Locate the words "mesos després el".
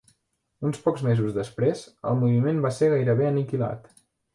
1.09-2.21